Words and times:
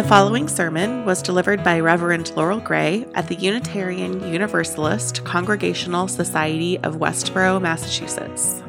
The 0.00 0.08
following 0.08 0.48
sermon 0.48 1.04
was 1.04 1.20
delivered 1.20 1.62
by 1.62 1.78
Reverend 1.78 2.34
Laurel 2.34 2.58
Gray 2.58 3.04
at 3.14 3.28
the 3.28 3.34
Unitarian 3.34 4.32
Universalist 4.32 5.22
Congregational 5.24 6.08
Society 6.08 6.78
of 6.78 6.96
Westborough, 6.96 7.60
Massachusetts. 7.60 8.62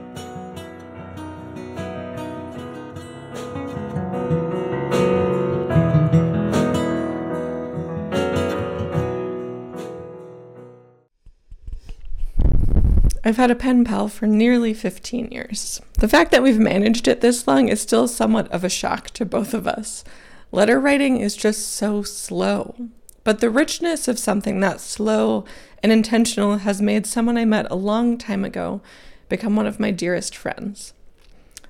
I've 13.23 13.37
had 13.37 13.51
a 13.51 13.55
pen 13.55 13.85
pal 13.85 14.09
for 14.09 14.27
nearly 14.27 14.73
15 14.73 15.29
years. 15.31 15.81
The 15.97 16.09
fact 16.09 16.31
that 16.31 16.43
we've 16.43 16.59
managed 16.59 17.07
it 17.07 17.21
this 17.21 17.47
long 17.47 17.69
is 17.69 17.79
still 17.79 18.09
somewhat 18.09 18.51
of 18.51 18.65
a 18.65 18.69
shock 18.69 19.11
to 19.11 19.23
both 19.23 19.53
of 19.53 19.65
us. 19.65 20.03
Letter 20.51 20.79
writing 20.79 21.17
is 21.17 21.35
just 21.35 21.67
so 21.69 22.03
slow. 22.03 22.75
But 23.23 23.39
the 23.39 23.49
richness 23.49 24.07
of 24.07 24.19
something 24.19 24.59
that 24.59 24.81
slow 24.81 25.45
and 25.81 25.91
intentional 25.91 26.57
has 26.57 26.81
made 26.81 27.05
someone 27.05 27.37
I 27.37 27.45
met 27.45 27.67
a 27.69 27.75
long 27.75 28.17
time 28.17 28.43
ago 28.43 28.81
become 29.29 29.55
one 29.55 29.67
of 29.67 29.79
my 29.79 29.91
dearest 29.91 30.35
friends. 30.35 30.93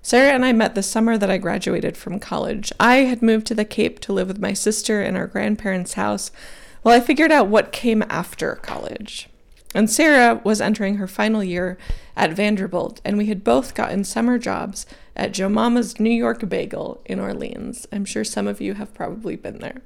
Sarah 0.02 0.34
and 0.34 0.44
I 0.44 0.52
met 0.52 0.74
the 0.74 0.82
summer 0.82 1.16
that 1.18 1.30
I 1.30 1.38
graduated 1.38 1.96
from 1.96 2.20
college. 2.20 2.72
I 2.80 2.98
had 2.98 3.22
moved 3.22 3.46
to 3.48 3.56
the 3.56 3.66
Cape 3.66 4.00
to 4.00 4.14
live 4.14 4.28
with 4.28 4.42
my 4.42 4.54
sister 4.54 5.04
in 5.04 5.16
our 5.16 5.28
grandparents' 5.28 5.94
house 5.94 6.32
while 6.82 6.96
I 6.96 7.00
figured 7.00 7.32
out 7.32 7.48
what 7.48 7.72
came 7.72 8.04
after 8.10 8.56
college. 8.56 9.30
And 9.76 9.90
Sarah 9.90 10.42
was 10.44 10.60
entering 10.60 10.98
her 10.98 11.08
final 11.08 11.44
year 11.44 11.78
at 12.16 12.34
Vanderbilt, 12.34 13.00
and 13.06 13.18
we 13.18 13.28
had 13.28 13.44
both 13.44 13.76
gotten 13.76 14.04
summer 14.04 14.40
jobs 14.40 14.86
at 15.22 15.34
Joe 15.34 15.50
Mama's 15.50 16.00
New 16.00 16.10
York 16.10 16.50
Bagel 16.50 17.00
in 17.06 17.20
Orleans. 17.20 17.88
I'm 17.92 18.06
sure 18.06 18.24
some 18.24 18.48
of 18.48 18.60
you 18.60 18.74
have 18.74 18.92
probably 18.96 19.36
been 19.36 19.60
there. 19.60 19.84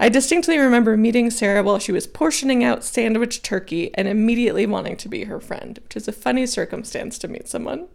I 0.00 0.08
distinctly 0.08 0.58
remember 0.58 0.96
meeting 0.96 1.30
Sarah 1.30 1.62
while 1.62 1.78
she 1.78 1.92
was 1.92 2.08
portioning 2.08 2.64
out 2.64 2.82
sandwich 2.82 3.42
turkey 3.42 3.94
and 3.94 4.08
immediately 4.08 4.66
wanting 4.66 4.96
to 4.96 5.08
be 5.08 5.24
her 5.24 5.38
friend, 5.38 5.78
which 5.84 5.96
is 5.96 6.08
a 6.08 6.12
funny 6.12 6.44
circumstance 6.44 7.18
to 7.18 7.28
meet 7.28 7.46
someone. 7.46 7.86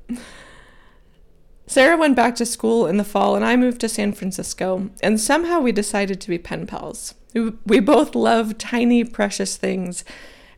Sarah 1.67 1.97
went 1.97 2.15
back 2.15 2.33
to 2.35 2.45
school 2.45 2.87
in 2.87 2.95
the 2.95 3.03
fall, 3.03 3.35
and 3.35 3.43
I 3.43 3.57
moved 3.57 3.81
to 3.81 3.89
San 3.89 4.13
Francisco, 4.13 4.89
and 5.01 5.19
somehow 5.19 5.59
we 5.59 5.73
decided 5.73 6.21
to 6.21 6.29
be 6.29 6.37
pen 6.37 6.65
pals. 6.65 7.13
We 7.65 7.81
both 7.81 8.15
love 8.15 8.57
tiny, 8.57 9.03
precious 9.03 9.57
things 9.57 10.05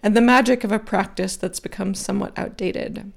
and 0.04 0.16
the 0.16 0.22
magic 0.22 0.64
of 0.64 0.72
a 0.72 0.78
practice 0.78 1.36
that's 1.36 1.60
become 1.60 1.96
somewhat 1.96 2.38
outdated. 2.38 3.12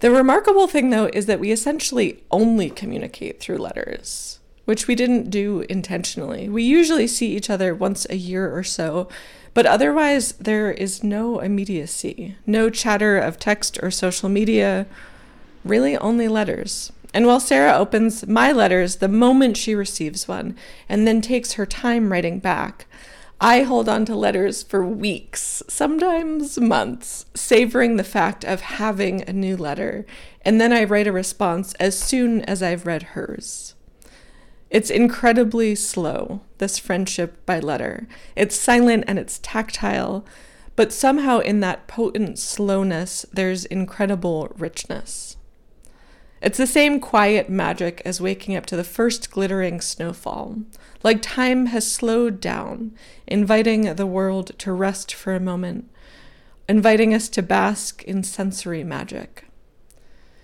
The 0.00 0.10
remarkable 0.12 0.68
thing, 0.68 0.90
though, 0.90 1.10
is 1.12 1.26
that 1.26 1.40
we 1.40 1.50
essentially 1.50 2.22
only 2.30 2.70
communicate 2.70 3.40
through 3.40 3.58
letters, 3.58 4.38
which 4.64 4.86
we 4.86 4.94
didn't 4.94 5.30
do 5.30 5.64
intentionally. 5.68 6.48
We 6.48 6.62
usually 6.62 7.08
see 7.08 7.34
each 7.34 7.50
other 7.50 7.74
once 7.74 8.06
a 8.08 8.16
year 8.16 8.54
or 8.54 8.62
so, 8.62 9.08
but 9.54 9.66
otherwise, 9.66 10.32
there 10.32 10.70
is 10.70 11.02
no 11.02 11.40
immediacy, 11.40 12.36
no 12.46 12.70
chatter 12.70 13.18
of 13.18 13.40
text 13.40 13.78
or 13.82 13.90
social 13.90 14.28
media, 14.28 14.86
really 15.64 15.96
only 15.96 16.28
letters. 16.28 16.92
And 17.12 17.26
while 17.26 17.40
Sarah 17.40 17.76
opens 17.76 18.26
my 18.26 18.52
letters 18.52 18.96
the 18.96 19.08
moment 19.08 19.56
she 19.56 19.74
receives 19.74 20.28
one 20.28 20.56
and 20.88 21.08
then 21.08 21.20
takes 21.20 21.54
her 21.54 21.66
time 21.66 22.12
writing 22.12 22.38
back, 22.38 22.86
I 23.40 23.62
hold 23.62 23.88
on 23.88 24.04
to 24.06 24.16
letters 24.16 24.64
for 24.64 24.84
weeks, 24.84 25.62
sometimes 25.68 26.58
months, 26.58 27.24
savoring 27.34 27.96
the 27.96 28.02
fact 28.02 28.44
of 28.44 28.62
having 28.62 29.22
a 29.28 29.32
new 29.32 29.56
letter, 29.56 30.06
and 30.42 30.60
then 30.60 30.72
I 30.72 30.82
write 30.82 31.06
a 31.06 31.12
response 31.12 31.72
as 31.74 31.96
soon 31.96 32.42
as 32.42 32.64
I've 32.64 32.84
read 32.84 33.14
hers. 33.14 33.74
It's 34.70 34.90
incredibly 34.90 35.76
slow, 35.76 36.40
this 36.58 36.78
friendship 36.78 37.46
by 37.46 37.60
letter. 37.60 38.08
It's 38.34 38.56
silent 38.56 39.04
and 39.06 39.20
it's 39.20 39.38
tactile, 39.38 40.26
but 40.74 40.92
somehow 40.92 41.38
in 41.38 41.60
that 41.60 41.86
potent 41.86 42.40
slowness, 42.40 43.24
there's 43.32 43.64
incredible 43.64 44.52
richness. 44.58 45.37
It's 46.40 46.58
the 46.58 46.66
same 46.66 47.00
quiet 47.00 47.50
magic 47.50 48.00
as 48.04 48.20
waking 48.20 48.54
up 48.54 48.64
to 48.66 48.76
the 48.76 48.84
first 48.84 49.30
glittering 49.30 49.80
snowfall, 49.80 50.58
like 51.02 51.20
time 51.20 51.66
has 51.66 51.90
slowed 51.90 52.40
down, 52.40 52.92
inviting 53.26 53.96
the 53.96 54.06
world 54.06 54.56
to 54.58 54.72
rest 54.72 55.12
for 55.12 55.34
a 55.34 55.40
moment, 55.40 55.90
inviting 56.68 57.12
us 57.12 57.28
to 57.30 57.42
bask 57.42 58.04
in 58.04 58.22
sensory 58.22 58.84
magic. 58.84 59.46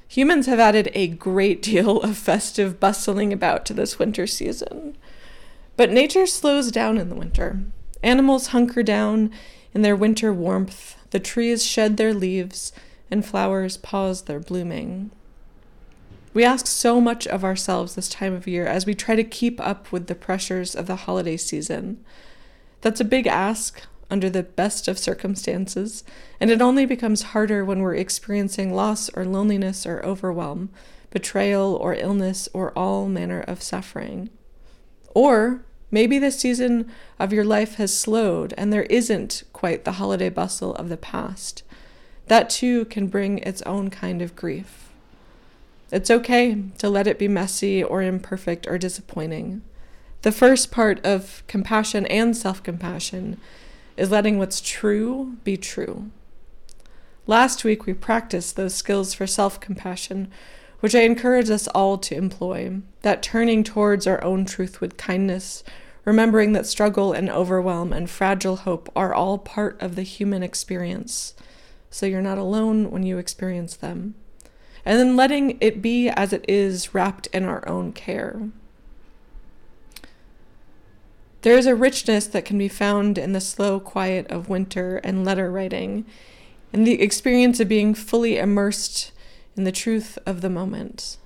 Humans 0.09 0.47
have 0.47 0.61
added 0.61 0.91
a 0.95 1.09
great 1.09 1.63
deal 1.63 2.01
of 2.01 2.17
festive 2.17 2.81
bustling 2.81 3.33
about 3.33 3.65
to 3.67 3.75
this 3.75 3.99
winter 3.99 4.27
season. 4.27 4.97
But 5.77 5.91
nature 5.91 6.27
slows 6.27 6.71
down 6.71 6.99
in 6.99 7.09
the 7.09 7.17
winter. 7.17 7.61
Animals 8.03 8.49
hunker 8.49 8.83
down 8.83 9.31
in 9.73 9.83
their 9.83 9.97
winter 9.97 10.33
warmth, 10.33 10.97
the 11.11 11.19
trees 11.19 11.65
shed 11.65 11.97
their 11.97 12.15
leaves, 12.15 12.73
and 13.11 13.25
flowers 13.25 13.77
pause 13.77 14.23
their 14.23 14.41
blooming. 14.41 15.11
We 16.35 16.45
ask 16.45 16.67
so 16.67 17.01
much 17.01 17.29
of 17.29 17.45
ourselves 17.45 17.95
this 17.95 18.09
time 18.09 18.35
of 18.35 18.49
year 18.49 18.67
as 18.67 18.85
we 18.85 18.95
try 18.95 19.15
to 19.15 19.23
keep 19.23 19.61
up 19.61 19.93
with 19.93 20.09
the 20.09 20.17
pressures 20.17 20.75
of 20.75 20.89
the 20.89 20.97
holiday 20.97 21.37
season. 21.37 22.05
That's 22.81 23.01
a 23.01 23.05
big 23.05 23.29
ask 23.29 23.81
under 24.11 24.29
the 24.29 24.43
best 24.43 24.89
of 24.89 24.99
circumstances, 24.99 26.03
and 26.41 26.51
it 26.51 26.61
only 26.61 26.87
becomes 26.87 27.23
harder 27.23 27.65
when 27.65 27.81
we're 27.81 27.95
experiencing 27.95 28.75
loss 28.75 29.09
or 29.11 29.25
loneliness 29.25 29.87
or 29.87 30.05
overwhelm, 30.05 30.71
betrayal 31.11 31.77
or 31.77 31.95
illness 31.95 32.49
or 32.53 32.77
all 32.77 33.07
manner 33.07 33.41
of 33.41 33.63
suffering. 33.63 34.29
Or 35.15 35.65
maybe 35.93 36.19
the 36.19 36.33
season 36.33 36.91
of 37.17 37.33
your 37.33 37.45
life 37.45 37.77
has 37.77 37.97
slowed 37.97 38.53
and 38.59 38.73
there 38.73 38.83
isn't 38.85 39.45
quite 39.53 39.85
the 39.85 39.93
holiday 39.93 40.31
bustle 40.31 40.75
of 40.75 40.89
the 40.89 40.97
past. 40.97 41.63
That 42.27 42.51
too 42.51 42.87
can 42.87 43.07
bring 43.07 43.39
its 43.39 43.63
own 43.63 43.89
kind 43.89 44.21
of 44.21 44.35
grief. 44.35 44.91
It's 45.95 46.11
okay 46.11 46.61
to 46.79 46.89
let 46.89 47.07
it 47.07 47.21
be 47.21 47.29
messy 47.29 47.81
or 47.81 48.03
imperfect 48.03 48.67
or 48.67 48.79
disappointing. 48.79 49.63
The 50.23 50.33
first 50.33 50.73
part 50.73 50.99
of 51.07 51.45
compassion 51.47 52.05
and 52.07 52.37
self 52.37 52.65
compassion 52.65 53.39
is 53.97 54.11
letting 54.11 54.37
what's 54.37 54.61
true 54.61 55.37
be 55.45 55.57
true. 55.57 56.11
Last 57.29 57.63
week, 57.63 57.87
we 57.87 57.95
practiced 57.95 58.57
those 58.57 58.75
skills 58.75 59.15
for 59.15 59.29
self 59.29 59.61
compassion, 59.61 60.33
which 60.81 60.97
I 60.97 61.03
encourage 61.03 61.49
us 61.49 61.69
all 61.69 61.97
to 61.99 62.17
employ 62.17 62.81
that 63.03 63.23
turning 63.23 63.63
towards 63.63 64.05
our 64.09 64.23
own 64.25 64.47
truth 64.47 64.81
with 64.81 64.97
kindness, 64.97 65.63
remembering 66.05 66.55
that 66.55 66.67
struggle 66.67 67.13
and 67.13 67.31
overwhelm 67.31 67.93
and 67.93 68.11
fragile 68.11 68.57
hope 68.57 68.91
are 68.97 69.15
all 69.15 69.39
part 69.39 69.81
of 69.81 69.95
the 69.95 70.03
human 70.03 70.43
experience, 70.43 71.35
so 71.89 72.05
you're 72.05 72.21
not 72.21 72.37
alone 72.37 72.91
when 72.91 73.05
you 73.05 73.17
experience 73.17 73.77
them 73.77 74.17
and 74.85 74.99
then 74.99 75.17
letting 75.17 75.59
it 75.61 75.81
be 75.81 76.09
as 76.09 76.33
it 76.33 76.45
is, 76.49 76.95
wrapped 76.95 77.27
in 77.29 77.45
our 77.45 77.67
own 77.69 77.93
care. 77.93 78.49
There 81.43 81.59
is 81.59 81.67
a 81.67 81.75
richness 81.75 82.27
that 82.29 82.45
can 82.45 82.57
be 82.57 82.69
found 82.69 83.19
in 83.19 83.33
the 83.33 83.41
slow 83.41 83.79
quiet 83.79 84.27
of 84.31 84.49
winter 84.49 84.97
and 84.99 85.25
letter 85.25 85.51
writing, 85.51 86.07
in 86.73 86.85
the 86.85 87.03
experience 87.03 87.61
of 87.61 87.69
being 87.69 87.95
fully 87.95 88.39
immersed 88.39 89.13
in 89.57 89.65
the 89.65 89.73
truth 89.73 90.19
of 90.27 90.41
the 90.41 90.51
moment. 90.51 91.19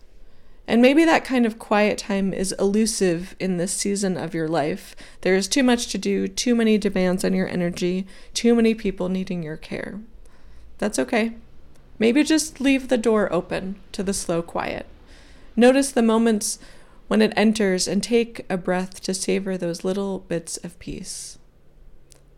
And 0.66 0.82
maybe 0.82 1.06
that 1.06 1.25
kind 1.25 1.46
of 1.46 1.58
quiet 1.58 1.96
time 1.96 2.34
is 2.34 2.52
elusive 2.58 3.34
in 3.40 3.56
this 3.56 3.72
season 3.72 4.19
of 4.19 4.34
your 4.34 4.48
life. 4.48 4.94
There 5.22 5.34
is 5.34 5.48
too 5.48 5.62
much 5.62 5.86
to 5.88 5.98
do, 5.98 6.28
too 6.28 6.54
many 6.54 6.76
demands 6.76 7.25
on 7.25 7.32
your 7.32 7.48
energy, 7.48 8.06
too 8.34 8.54
many 8.54 8.75
people 8.75 9.08
needing 9.08 9.42
your 9.42 9.56
care. 9.56 10.00
That's 10.76 10.98
okay. 10.98 11.36
Maybe 11.98 12.22
just 12.22 12.60
leave 12.60 12.88
the 12.88 12.98
door 12.98 13.32
open 13.32 13.76
to 13.92 14.03
the 14.03 14.14
slow 14.14 14.42
quiet. 14.42 14.86
Notice 15.56 15.90
the 15.90 16.02
moments 16.02 16.58
when 17.08 17.23
it 17.23 17.32
enters 17.37 17.88
and 17.88 18.02
take 18.02 18.44
a 18.49 18.56
breath 18.56 19.00
to 19.02 19.14
savor 19.14 19.56
those 19.56 19.84
little 19.84 20.20
bits 20.20 20.56
of 20.58 20.78
peace. 20.78 21.38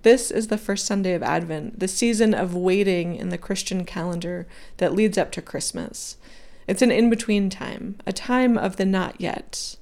This 0.02 0.30
is 0.30 0.48
the 0.48 0.56
first 0.56 0.86
Sunday 0.86 1.12
of 1.12 1.22
Advent, 1.22 1.78
the 1.78 1.88
season 1.88 2.32
of 2.32 2.54
waiting 2.54 3.16
in 3.16 3.28
the 3.28 3.36
Christian 3.36 3.84
calendar 3.84 4.46
that 4.78 4.94
leads 4.94 5.18
up 5.18 5.30
to 5.32 5.42
Christmas. 5.42 6.16
It's 6.66 6.80
an 6.80 6.90
in 6.90 7.10
between 7.10 7.50
time, 7.50 7.96
a 8.06 8.12
time 8.12 8.56
of 8.56 8.76
the 8.76 8.86
not 8.86 9.20
yet. 9.20 9.76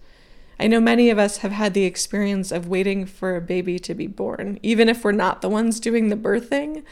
I 0.58 0.66
know 0.66 0.80
many 0.80 1.08
of 1.10 1.18
us 1.20 1.38
have 1.38 1.52
had 1.52 1.72
the 1.72 1.84
experience 1.84 2.50
of 2.50 2.66
waiting 2.66 3.06
for 3.06 3.36
a 3.36 3.40
baby 3.40 3.78
to 3.78 3.94
be 3.94 4.08
born. 4.08 4.58
Even 4.60 4.88
if 4.88 5.04
we're 5.04 5.12
not 5.12 5.40
the 5.40 5.48
ones 5.48 5.78
doing 5.78 6.08
the 6.08 6.16
birthing, 6.16 6.82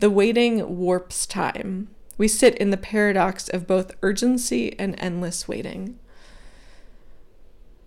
the 0.00 0.10
waiting 0.10 0.78
warps 0.78 1.24
time. 1.24 1.88
We 2.18 2.28
sit 2.28 2.56
in 2.56 2.70
the 2.70 2.76
paradox 2.76 3.48
of 3.48 3.66
both 3.66 3.96
urgency 4.02 4.78
and 4.78 4.94
endless 4.98 5.48
waiting. 5.48 5.98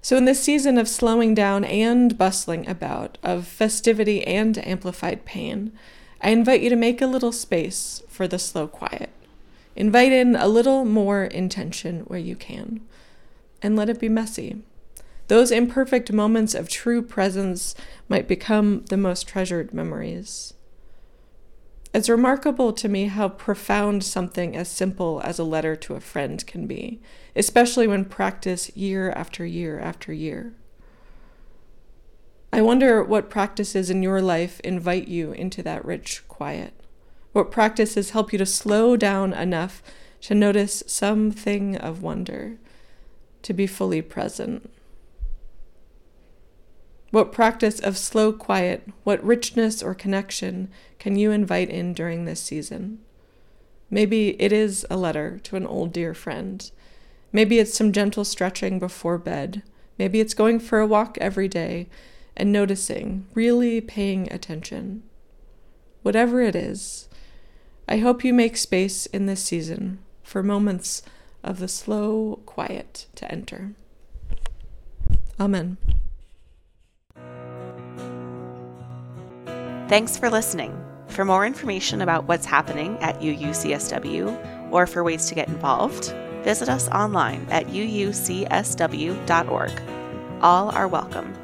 So, 0.02 0.18
in 0.18 0.26
this 0.26 0.44
season 0.44 0.78
of 0.78 0.88
slowing 0.88 1.34
down 1.34 1.64
and 1.64 2.18
bustling 2.18 2.68
about, 2.68 3.18
of 3.24 3.48
festivity 3.48 4.24
and 4.24 4.58
amplified 4.68 5.26
pain, 5.26 5.72
I 6.22 6.30
invite 6.30 6.62
you 6.62 6.70
to 6.70 6.76
make 6.76 7.02
a 7.02 7.08
little 7.08 7.32
space 7.32 8.04
for 8.08 8.28
the 8.28 8.38
slow 8.38 8.68
quiet. 8.68 9.10
Invite 9.76 10.12
in 10.12 10.36
a 10.36 10.48
little 10.48 10.86
more 10.86 11.24
intention 11.26 12.02
where 12.02 12.20
you 12.20 12.36
can, 12.36 12.82
and 13.62 13.76
let 13.76 13.90
it 13.90 14.00
be 14.00 14.10
messy. 14.10 14.62
those 15.28 15.52
imperfect 15.52 16.12
moments 16.12 16.54
of 16.54 16.70
true 16.70 17.02
presence 17.02 17.74
might 18.08 18.28
become 18.28 18.86
the 18.90 18.98
most 18.98 19.28
treasured 19.28 19.74
memories. 19.74 20.54
It's 21.96 22.10
remarkable 22.10 22.74
to 22.74 22.90
me 22.90 23.06
how 23.06 23.30
profound 23.30 24.04
something 24.04 24.54
as 24.54 24.68
simple 24.68 25.22
as 25.24 25.40
a 25.40 25.46
letter 25.46 25.78
to 25.78 25.96
a 25.96 26.02
friend 26.02 26.46
can 26.46 26.68
be, 26.68 27.00
especially 27.38 27.88
when 27.88 28.04
practiced 28.04 28.76
year 28.76 29.12
after 29.12 29.46
year 29.46 29.80
after 29.80 30.12
year. 30.12 30.52
I 32.52 32.62
wonder 32.62 33.02
what 33.02 33.30
practices 33.30 33.90
in 33.90 34.04
your 34.04 34.22
life 34.22 34.60
invite 34.60 35.08
you 35.08 35.32
into 35.32 35.64
that 35.64 35.86
rich 35.86 36.28
quiet. 36.28 36.74
What 37.32 37.50
practices 37.50 38.10
help 38.10 38.34
you 38.34 38.40
to 38.40 38.46
slow 38.46 38.98
down 38.98 39.32
enough 39.32 39.82
to 40.24 40.36
notice 40.36 40.84
something 40.88 41.78
of 41.78 42.04
wonder, 42.04 42.58
to 43.44 43.54
be 43.54 43.68
fully 43.68 44.02
present. 44.02 44.70
What 47.16 47.32
practice 47.32 47.80
of 47.80 47.98
slow 47.98 48.34
quiet, 48.34 48.90
what 49.06 49.24
richness 49.24 49.82
or 49.82 49.96
connection 49.96 50.68
can 51.00 51.16
you 51.16 51.32
invite 51.32 51.70
in 51.70 51.94
during 51.94 52.26
this 52.26 52.42
season? 52.42 53.00
Maybe 53.90 54.36
it 54.38 54.52
is 54.52 54.86
a 54.90 54.98
letter 54.98 55.40
to 55.44 55.56
an 55.56 55.66
old 55.66 55.94
dear 55.94 56.14
friend. 56.14 56.70
Maybe 57.32 57.58
it's 57.58 57.74
some 57.74 57.94
gentle 57.94 58.26
stretching 58.26 58.80
before 58.80 59.18
bed. 59.18 59.64
Maybe 59.98 60.20
it's 60.20 60.34
going 60.34 60.60
for 60.60 60.80
a 60.82 60.86
walk 60.86 61.18
every 61.22 61.48
day 61.48 61.88
and 62.36 62.52
noticing, 62.52 63.28
really 63.34 63.80
paying 63.80 64.30
attention. 64.30 65.04
Whatever 66.02 66.42
it 66.42 66.54
is, 66.54 67.08
I 67.88 68.00
hope 68.00 68.26
you 68.26 68.34
make 68.34 68.58
space 68.58 69.06
in 69.06 69.26
this 69.26 69.42
season 69.42 70.00
for 70.22 70.44
moments 70.44 71.02
of 71.46 71.60
the 71.60 71.70
slow 71.70 72.42
quiet 72.46 73.08
to 73.16 73.32
enter. 73.32 73.72
Amen. 75.40 75.78
Thanks 79.88 80.18
for 80.18 80.32
listening. 80.32 80.84
For 81.10 81.24
more 81.24 81.46
information 81.46 82.02
about 82.02 82.26
what's 82.28 82.48
happening 82.48 82.98
at 83.02 83.22
UUCSW 83.22 84.72
or 84.72 84.88
for 84.88 85.04
ways 85.04 85.28
to 85.28 85.36
get 85.36 85.48
involved, 85.48 86.12
visit 86.44 86.70
us 86.70 86.90
online 86.90 87.46
at 87.52 87.68
uucsw.org. 87.68 88.12
All 90.42 90.70
are 90.72 90.88
welcome. 90.88 91.36